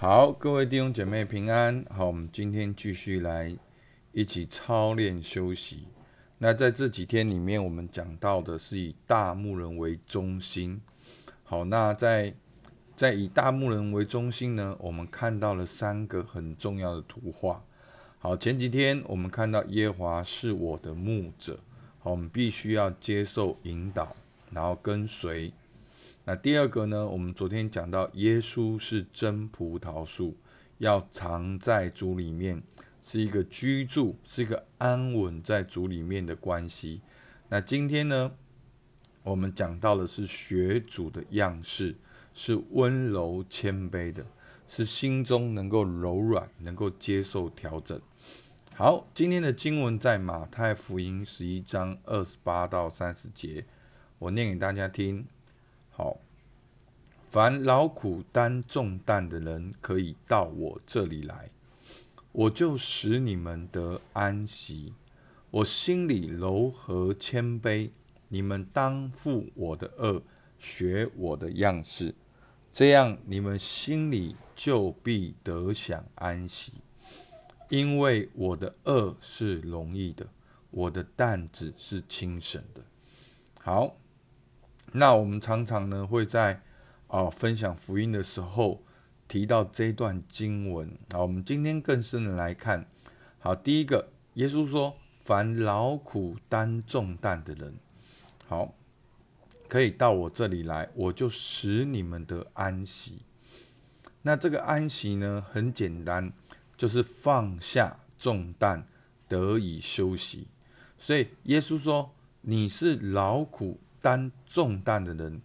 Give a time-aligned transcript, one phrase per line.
[0.00, 1.84] 好，各位弟兄姐妹平安。
[1.90, 3.52] 好，我们今天继续来
[4.12, 5.88] 一起操练休息。
[6.38, 10.80] 那在这几天里面，我们讲到的是以大牧人为中心。
[11.42, 12.32] 好，那在
[12.94, 17.64] 在以大牧人为中心呢，我们看到了三个很重要的图画。
[18.20, 21.58] 好，前几天我们看到耶华是我的牧者，
[21.98, 24.14] 好，我们必须要接受引导，
[24.52, 25.52] 然后跟随。
[26.30, 30.36] 那第二个呢，我们昨天讲到耶稣是真葡萄树，
[30.76, 32.62] 要藏在主里面，
[33.00, 37.00] 是一个居住，是一个安稳在主里面的关系。
[37.48, 38.32] 那今天呢，
[39.22, 41.94] 我们讲到的是学主的样式，
[42.34, 44.26] 是温柔谦卑的。
[44.66, 47.98] 是心中能够柔软，能够接受调整。
[48.74, 53.64] 好，今天的经文在马太福音十一章二十八到三十节，
[54.18, 55.24] 我念给大家听。
[55.98, 56.16] 好，
[57.28, 61.50] 凡劳苦担重担的人，可以到我这里来，
[62.30, 64.94] 我就使你们得安息。
[65.50, 67.90] 我心里柔和谦卑，
[68.28, 70.22] 你们当负我的恶，
[70.60, 72.14] 学我的样式。
[72.72, 76.74] 这样，你们心里就必得享安息，
[77.70, 80.24] 因为我的恶是容易的，
[80.70, 82.80] 我的担子是轻省的。
[83.58, 83.96] 好，
[84.92, 86.62] 那我们常常呢会在
[87.06, 88.82] 啊分享福音的时候
[89.26, 90.90] 提到这段经文。
[91.12, 92.88] 好，我们今天更深的来看。
[93.38, 94.94] 好，第一个，耶稣说
[95.24, 97.74] ：“凡劳苦担重担的人，
[98.46, 98.74] 好。”
[99.68, 103.18] 可以到我这里来，我就使你们得安息。
[104.22, 106.32] 那这个安息呢，很简单，
[106.74, 108.88] 就是放下重担，
[109.28, 110.48] 得以休息。
[110.96, 115.40] 所以耶稣说：“你是劳苦担重担的人，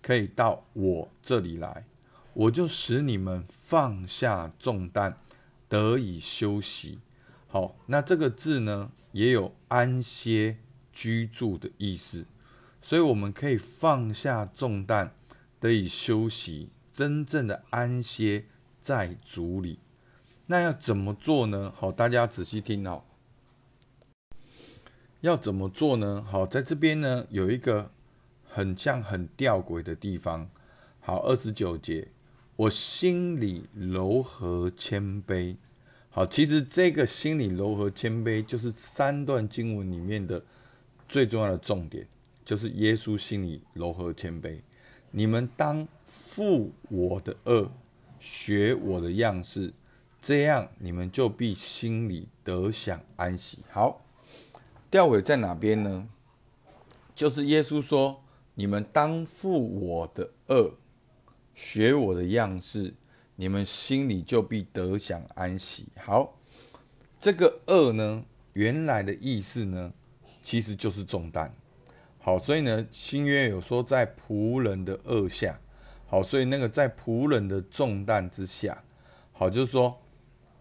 [0.00, 1.84] 可以到我这里来，
[2.34, 5.16] 我就使你们放下重担，
[5.68, 6.98] 得以休息。”
[7.48, 10.56] 好，那这个字呢，也有安歇
[10.92, 12.26] 居住的意思。
[12.80, 15.14] 所以我们可以放下重担，
[15.60, 18.46] 得以休息，真正的安歇
[18.80, 19.78] 在主里。
[20.46, 21.72] 那要怎么做呢？
[21.76, 23.04] 好，大家仔细听哦。
[25.22, 26.24] 要怎么做呢？
[26.28, 27.90] 好，在这边呢有一个
[28.44, 30.48] 很像很吊诡的地方。
[30.98, 32.08] 好，二十九节，
[32.56, 35.56] 我心里柔和谦卑。
[36.10, 40.44] 好，其实这个心里柔和谦卑就是三段经文里面的
[41.08, 42.06] 最重要的重点。
[42.44, 44.58] 就是耶稣心里柔和谦卑，
[45.12, 47.70] 你们当负我的恶，
[48.18, 49.72] 学我的样式，
[50.20, 53.58] 这样你们就必心里得享安息。
[53.70, 54.04] 好，
[54.92, 56.06] 吊尾在哪边呢？
[57.14, 58.22] 就是耶稣说，
[58.54, 60.74] 你们当负我的恶，
[61.54, 62.92] 学我的样式，
[63.36, 65.86] 你们心里就必得享安息。
[65.96, 66.38] 好，
[67.18, 68.22] 这个恶呢，
[68.52, 69.94] 原来的意思呢，
[70.42, 71.50] 其实就是重担。
[72.18, 75.58] 好，所以呢，新约有说在仆人的恶下，
[76.06, 78.84] 好，所以那个在仆人的重担之下，
[79.32, 79.98] 好，就是说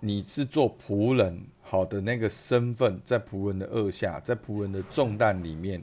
[0.00, 5.82] 你是做仆人，好的那个身份，在仆人的恶下，在仆人的重担里面，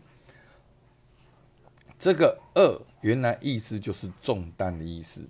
[2.00, 5.28] 这个恶原来意思就是重担的意思，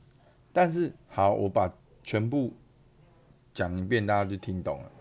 [0.53, 1.67] 但是好，我把
[2.03, 2.53] 全部
[3.55, 4.91] 讲一遍，大家就听懂了。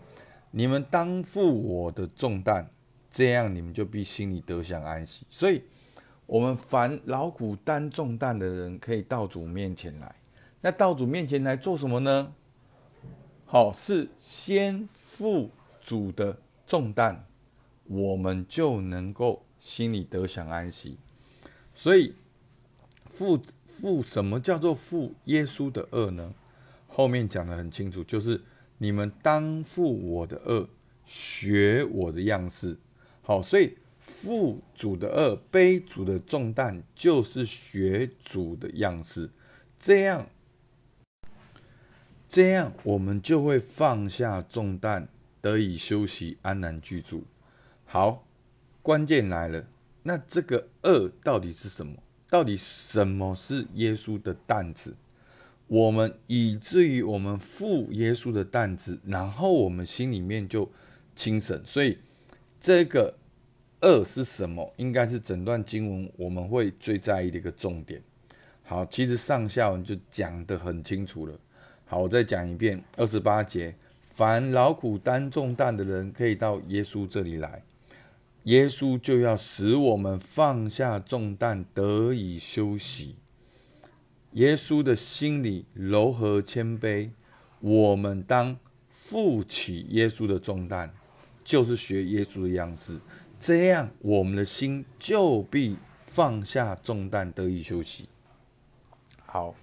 [0.49, 2.67] 你们当负我的重担。
[3.13, 5.25] 这样你们就必心里得享安息。
[5.29, 5.61] 所以，
[6.25, 10.15] 我们凡劳苦担重担的人，可以到主面前来。
[10.61, 12.33] 那到主面前来做什么呢？
[13.51, 15.51] 好，是先负
[15.81, 17.25] 主的重担，
[17.83, 20.95] 我们就能够心里得享安息。
[21.75, 22.13] 所以，
[23.09, 26.33] 负负什么叫做负耶稣的恶呢？
[26.87, 28.39] 后面讲的很清楚，就是
[28.77, 30.69] 你们当负我的恶，
[31.03, 32.77] 学我的样式。
[33.21, 39.29] 好，所以负主的恶，背主的重担，就是学主的样式。
[39.77, 40.29] 这样，
[42.31, 45.05] 这样我们就会放下重担，
[45.41, 47.25] 得以休息，安然居住。
[47.83, 48.25] 好，
[48.81, 49.67] 关键来了，
[50.03, 51.97] 那这个恶到底是什么？
[52.29, 54.95] 到底什么是耶稣的担子？
[55.67, 60.71] 我们以至于我们负耶稣的担子，然后我们心里面就
[61.13, 61.61] 轻省。
[61.65, 61.97] 所以。
[62.61, 63.17] 这个
[63.81, 64.71] 恶是什么？
[64.77, 67.99] 应该是整段经文我们会最在意的一个重点。
[68.63, 71.37] 好，其实上下文就讲得很清楚了。
[71.91, 77.63] 好，我再讲一遍，二十八节：凡劳苦担重担的人，可以到耶稣这里来，
[78.43, 83.17] 耶稣就要使我们放下重担，得以休息。
[84.31, 87.09] 耶稣的心里柔和谦卑，
[87.59, 88.57] 我们当
[88.93, 90.93] 负起耶稣的重担，
[91.43, 93.01] 就是学耶稣的样式，
[93.37, 98.07] 这样我们的心就必放下重担，得以休息。
[99.25, 99.53] 好，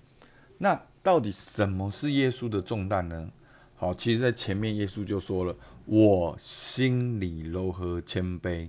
[0.58, 3.30] 那到底什么是耶稣的重担呢？
[3.76, 5.56] 好，其实，在前面耶稣就说了
[5.86, 8.68] ：“我心里柔和谦卑。”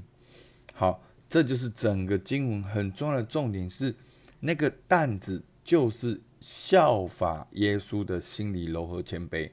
[0.74, 3.94] 好，这就是整个经文很重要的重点，是
[4.40, 9.52] 那个担子，就是效法耶稣的心里柔和谦卑。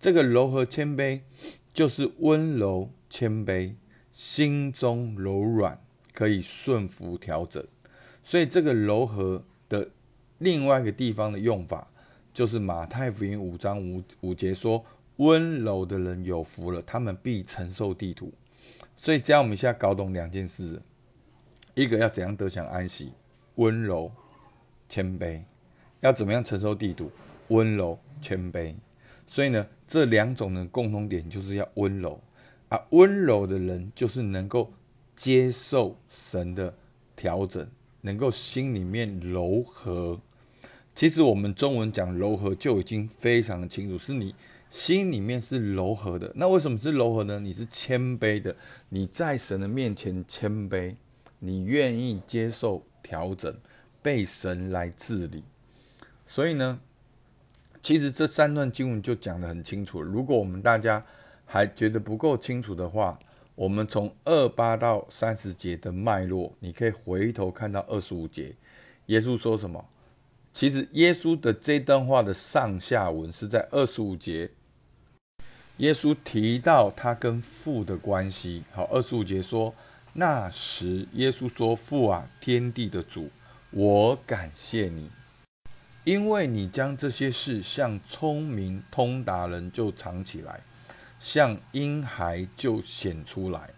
[0.00, 1.20] 这个柔和谦卑，
[1.72, 3.76] 就是温柔谦卑，
[4.10, 5.80] 心中柔软，
[6.12, 7.64] 可以顺服调整。
[8.24, 9.90] 所以，这个柔和的。
[10.40, 11.90] 另外一个地方的用法，
[12.38, 14.84] 就是马太福音五章五五节说
[15.18, 18.32] ：“温柔的人有福了，他们必承受地土。”
[18.96, 20.80] 所以，这样我们现在搞懂两件事：
[21.74, 23.12] 一个要怎样得享安息，
[23.56, 24.08] 温柔
[24.88, 25.40] 谦卑；
[25.98, 27.10] 要怎么样承受地土，
[27.48, 28.72] 温柔谦卑。
[29.26, 32.20] 所以呢，这两种的共同点就是要温柔
[32.68, 32.80] 啊。
[32.90, 34.72] 温柔的人就是能够
[35.16, 36.72] 接受神的
[37.16, 37.68] 调整，
[38.00, 40.20] 能够心里面柔和。
[40.98, 44.34] 其实我们中文讲柔和就已经非常的清楚，是你
[44.68, 46.32] 心里面是柔和的。
[46.34, 47.38] 那为什么是柔和呢？
[47.38, 48.56] 你是谦卑的，
[48.88, 50.96] 你在神的面前谦卑，
[51.38, 53.56] 你愿意接受调整，
[54.02, 55.44] 被神来治理。
[56.26, 56.80] 所以呢，
[57.80, 60.02] 其实这三段经文就讲得很清楚。
[60.02, 61.00] 如果我们大家
[61.46, 63.16] 还觉得不够清楚的话，
[63.54, 68.56] 我们从二八到三十节的脉络，你可以回头看到二十五节，
[69.06, 69.84] 耶稣说什么？
[70.52, 74.50] 其实耶稣的这段话的上下文是在二十五节，
[75.76, 78.64] 耶稣提到他跟父的关系。
[78.72, 79.72] 好，二十五节说
[80.14, 83.30] ：“那时耶稣说，父啊，天地的主，
[83.70, 85.08] 我感谢你，
[86.02, 90.60] 因为你将这些事向聪明通达人就藏起来，
[91.20, 93.70] 向婴孩就显出来。”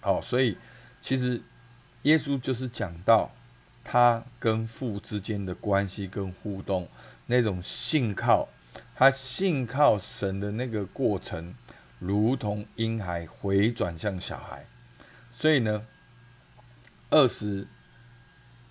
[0.00, 0.56] 好，所以
[1.00, 1.42] 其实
[2.02, 3.28] 耶稣就是讲到。
[3.84, 6.88] 他跟父之间的关系跟互动，
[7.26, 8.48] 那种信靠，
[8.96, 11.54] 他信靠神的那个过程，
[11.98, 14.66] 如同婴孩回转向小孩。
[15.30, 15.84] 所以呢，
[17.10, 17.66] 二十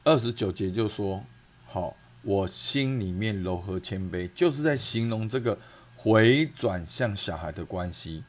[0.04, 1.24] 二十九节就说
[1.69, 5.60] ：“好，我心里面柔和谦卑，就是在形容这个
[5.95, 8.24] 回转向小孩的关系，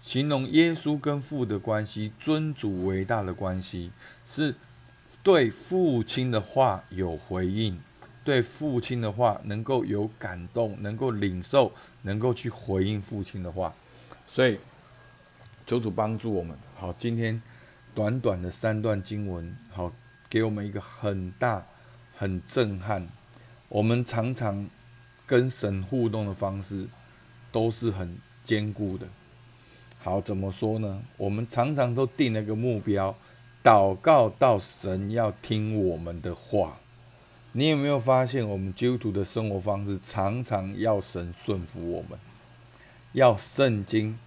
[0.00, 3.90] 形容耶稣跟父的关系，尊主伟大的关系
[4.26, 4.54] 是。”
[5.28, 7.78] 对父亲的话有回应，
[8.24, 11.70] 对父亲的话能够有感动，能够领受，
[12.00, 13.74] 能够去回应父亲的话。
[14.26, 14.58] 所以
[15.66, 16.56] 求主帮助我们。
[16.78, 17.42] 好，今天
[17.94, 19.92] 短短的三段经文，好，
[20.30, 21.62] 给我们一个很大、
[22.16, 23.06] 很震撼。
[23.68, 24.66] 我们常常
[25.26, 26.88] 跟神互动的方式
[27.52, 29.06] 都是很坚固的。
[29.98, 31.02] 好，怎么说呢？
[31.18, 33.14] 我们常常都定了个目标。
[33.62, 36.78] 祷告到神要听我们的话，
[37.52, 42.18] 你有没有发现，我们基督徒的生活方式常常要神顺服我们，
[43.12, 44.18] 要圣经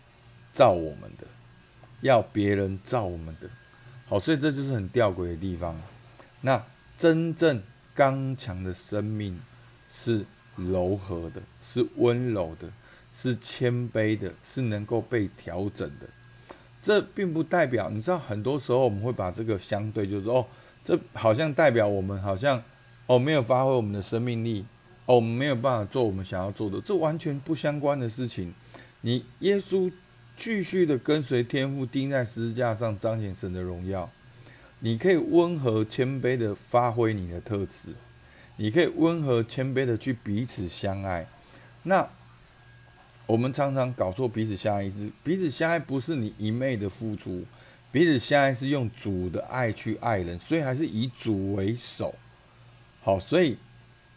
[0.53, 1.25] 照我们的，
[2.01, 3.49] 要别人照我们的。
[4.07, 5.79] 好，所以这就是很吊诡的地方。
[6.41, 6.61] 那
[6.97, 7.63] 真正
[7.95, 9.39] 刚强的生命
[9.91, 10.25] 是
[10.55, 12.69] 柔和的，是温柔的，
[13.15, 16.07] 是谦卑的，是能够被调整的。
[16.83, 20.45] 这并不代表，你知道，很多时候我们会把这个相对，就是说，哦，
[20.83, 22.61] 这好像代表我们好像，
[23.05, 24.65] 哦，没有发挥我们的生命力，
[25.05, 28.51] 哦，我们没有办法做我们想要做的，这完全不相关的事情。
[29.01, 29.91] 你耶稣
[30.35, 34.09] 继续的跟随天父钉在十字架上彰显神的荣耀，
[34.79, 37.93] 你可以温和谦卑的发挥你的特质，
[38.57, 41.27] 你可以温和谦卑的去彼此相爱，
[41.83, 42.09] 那。
[43.31, 47.45] 我们常常搞错彼此相爱，是彼此相爱不是你一昧的付出，
[47.89, 52.13] 彼此相爱是用主的爱去爱人，所以还是以主为首。
[53.01, 53.55] 好，所以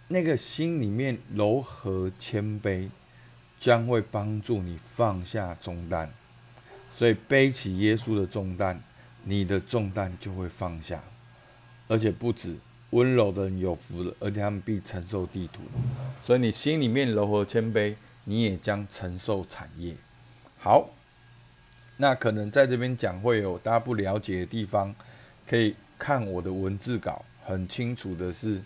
[0.09, 2.88] 那个心里面柔和谦卑，
[3.61, 6.12] 将会帮助你放下重担。
[6.92, 8.83] 所以背起耶稣的重担，
[9.23, 11.00] 你的重担就会放下，
[11.87, 12.56] 而且不止
[12.90, 15.62] 温柔的人有福了，而且他们必承受地图。
[16.21, 17.94] 所以你心里面柔和谦卑。
[18.25, 19.95] 你也将承受产业。
[20.59, 20.90] 好，
[21.97, 24.95] 那可能在这边讲会有大家不了解的地方，
[25.47, 28.61] 可以看我的文字稿，很清楚的是，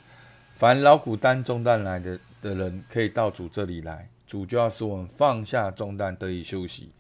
[0.57, 6.91] 凡劳苦担重担来的的人，可以到主这里来，主就要使我们放下重担，得以休息。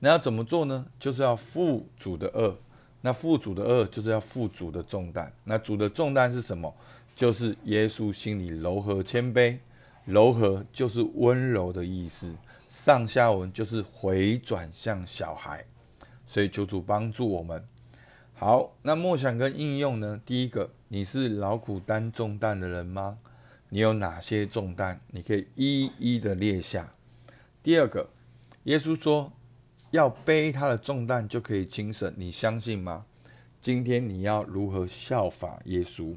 [0.00, 0.86] 那要怎么做呢？
[0.98, 2.56] 就是要负主的恶。
[3.00, 5.32] 那负主的恶，就是要负主的重担。
[5.44, 6.74] 那主的重担是什么？
[7.14, 9.56] 就是耶稣心里柔和谦卑，
[10.08, 12.34] 柔和就是温柔的意思。
[12.66, 15.66] 上下文就是回转向小孩，
[16.26, 17.62] 所以求主帮助我们。
[18.32, 20.18] 好，那默想跟应用呢？
[20.24, 23.18] 第一个，你是劳苦担重担的人吗？
[23.68, 24.98] 你有哪些重担？
[25.10, 26.90] 你可以一一的列下。
[27.62, 28.08] 第二个，
[28.64, 29.30] 耶稣说
[29.90, 33.04] 要背他的重担就可以轻省，你相信吗？
[33.60, 36.16] 今天你要如何效法耶稣？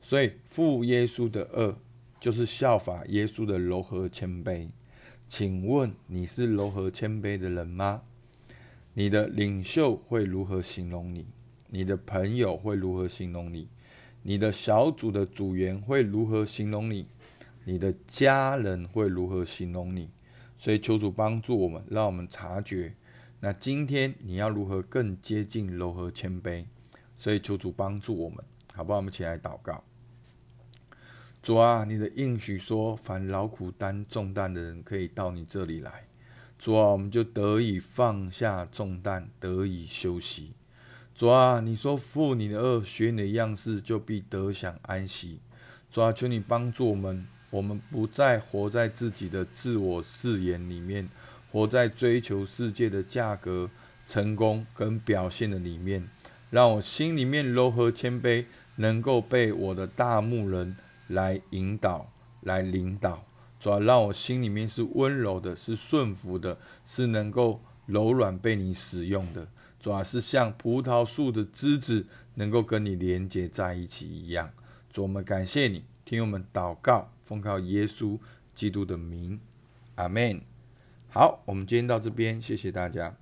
[0.00, 1.76] 所以负耶稣的恶，
[2.20, 4.68] 就是效法耶稣的柔和谦卑。
[5.26, 8.02] 请问你是柔和谦卑的人吗？
[8.92, 11.26] 你的领袖会如何形容你？
[11.68, 13.68] 你的朋友会如何形容你？
[14.22, 17.06] 你的小组的组员会如何形容你？
[17.64, 20.10] 你的家人会如何形容你？
[20.56, 22.94] 所以求主帮助我们，让我们察觉。
[23.38, 26.66] 那今天你要如何更接近柔和谦卑？
[27.16, 28.98] 所以求主帮助我们，好不好？
[28.98, 29.82] 我们起来祷告。
[31.42, 36.04] 主啊，你的应许说，凡劳苦担重担的人，可以到你这里来。
[36.58, 40.52] 主啊，我们就得以放下重担，得以休息。
[41.14, 45.38] 主啊，你说负你的恶，学你的样式，就必得享安息。
[45.90, 51.08] 主啊，求你帮助我们，我们不再活在自己的自我誓言里面，
[51.50, 53.70] 活在追求世界的价格、
[54.06, 56.06] 成功跟表现的里面。
[56.50, 58.44] 让我心里面柔和谦卑，
[58.76, 60.76] 能够被我的大牧人
[61.10, 62.10] 来引导、
[62.42, 63.24] 来领导。
[63.58, 69.46] 主要让我心里面是温柔的，是顺服的，是能够柔软被你使用的。
[69.78, 74.50] 主要是像葡萄树的枝子，能够跟你连接在一起一样。
[74.88, 78.18] 主，我们感谢你，听我们祷告，奉靠耶稣
[78.54, 79.38] 基督的名，
[79.96, 80.40] 阿门。
[81.10, 83.19] 好，我们今天到这边，谢谢大家。